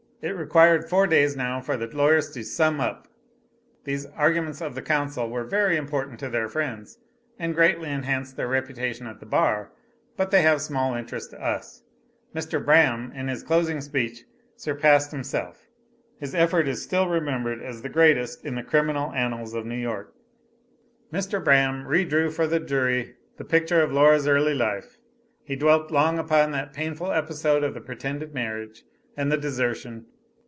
It 0.23 0.35
required 0.35 0.87
four 0.87 1.07
days 1.07 1.35
now 1.35 1.61
for 1.61 1.75
the 1.77 1.87
lawyers 1.87 2.29
to 2.33 2.43
"sum 2.43 2.79
up." 2.79 3.07
These 3.85 4.05
arguments 4.05 4.61
of 4.61 4.75
the 4.75 4.81
counsel 4.83 5.27
were 5.27 5.43
very 5.43 5.77
important 5.77 6.19
to 6.19 6.29
their 6.29 6.47
friends, 6.47 6.99
and 7.39 7.55
greatly 7.55 7.89
enhanced 7.89 8.37
their 8.37 8.47
reputation 8.47 9.07
at 9.07 9.19
the 9.19 9.25
bar 9.25 9.71
but 10.17 10.29
they 10.29 10.43
have 10.43 10.61
small 10.61 10.93
interest 10.93 11.31
to 11.31 11.43
us. 11.43 11.81
Mr. 12.35 12.63
Braham 12.63 13.11
in 13.15 13.29
his 13.29 13.41
closing 13.41 13.81
speech 13.81 14.25
surpassed 14.55 15.09
himself; 15.09 15.65
his 16.19 16.35
effort 16.35 16.67
is 16.67 16.83
still 16.83 17.09
remembered 17.09 17.63
as 17.63 17.81
the 17.81 17.89
greatest 17.89 18.45
in 18.45 18.53
the 18.53 18.61
criminal 18.61 19.11
annals 19.13 19.55
of 19.55 19.65
New 19.65 19.73
York. 19.75 20.13
Mr. 21.11 21.43
Braham 21.43 21.87
re 21.87 22.05
drew 22.05 22.29
for 22.29 22.45
the 22.45 22.59
jury 22.59 23.15
the 23.37 23.43
picture 23.43 23.81
of 23.81 23.91
Laura's 23.91 24.27
early 24.27 24.53
life; 24.53 24.99
he 25.43 25.55
dwelt 25.55 25.89
long 25.89 26.19
upon 26.19 26.51
that 26.51 26.73
painful 26.73 27.11
episode 27.11 27.63
of 27.63 27.73
the 27.73 27.81
pretended 27.81 28.35
marriage 28.35 28.83
and 29.17 29.31
the 29.31 29.37
desertion. 29.37 30.05